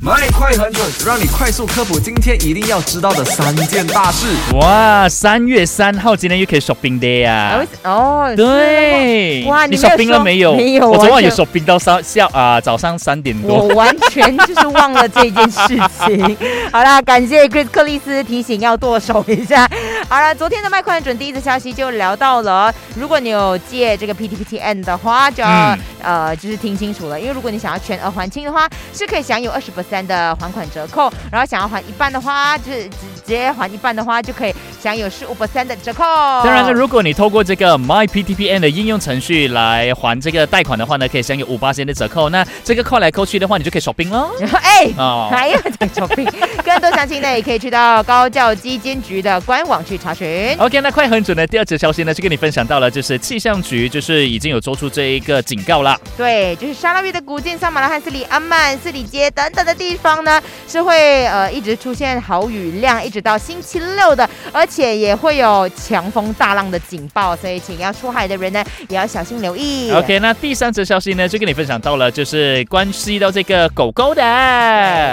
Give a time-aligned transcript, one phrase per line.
[0.00, 4.28] 麦快很准，让你快速科普今天一定要知道的三件大事。
[4.54, 7.60] 哇，三月三号今天又可以 shopping day 啊！
[7.82, 10.54] 哦，对，哇，你 shopping 了说没有？
[10.54, 13.64] 没有，我昨晚有 shopping 到三下啊早上三点多。
[13.64, 15.66] 我完全就是忘了这件事
[16.06, 16.36] 情。
[16.70, 19.68] 好啦，感谢 Chris 克里斯提醒要剁手一下。
[20.08, 25.78] 好了，昨天的麦快准第一则消息就聊到了，如果你有借这个 PTPTN 的话，就要、嗯。
[26.00, 29.70] 呃就是听清楚了，因为如果你想要全额还清的话，是可以享有二十
[30.06, 35.34] 的还款折扣，然后想要还一半的话，就是直直接还一半的话，就可以享有十五
[35.66, 36.02] 的折扣。
[36.02, 42.28] 当然了，如果你透过这个 My PTPN 的应用程序来还这个贷款的话呢，可以享有五八的折扣。
[42.30, 44.30] 那这个扣来扣去的话，你就可以 shopping 喽。
[44.62, 44.88] 哎。
[44.96, 46.30] 哦，还要再 shopping，
[46.64, 50.54] 更多详情呢，也可以去到高教基金局的官网去查询。
[50.58, 55.98] OK，那快很准的第二则消息呢，就跟你分享到了，就是气象局就是已经有做出这一个警告啦。
[56.16, 69.90] 对，就是沙拉越的古晋、桑马拉汉、斯里阿曼、斯里街等等的地方呢，是会呃一直出现豪雨量，一直到星期六的，而且也会有强风大浪的警报，所以请要出海的人呢，也要小心留意。
[69.90, 74.22] OK，那第三则消息呢，就跟你分享到了，就是关系到这个狗狗的。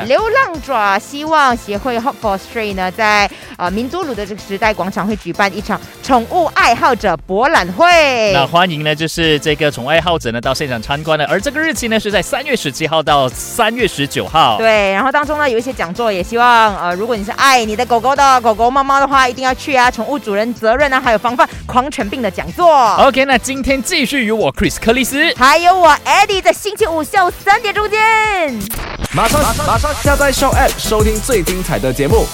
[0.06, 8.34] 流浪爪希望协会 Hope for Stray 呢，在呃民族鲁的这个时代广场会举办一场宠物爱好者博览会。
[8.34, 14.58] 那欢迎呢，就是这个宠物爱好者呢到现场参观的，而这个日期呢是在三月十七号到三月十九号。
[14.58, 19.90] 对，然后当中呢有一些讲座，也希望呃，如果你是爱你的狗狗的狗狗、猫猫的话，一定要去啊！
[19.92, 22.96] 宠物主人责任啊，还有防范狂犬病的讲座。
[22.96, 25.34] OK，那今天继续有我 Chris 克里斯。
[25.36, 28.00] 还有我 Eddie 在星期五下午三点钟见。
[29.14, 32.26] 马上马上下载 Show App 收听最精彩的节目。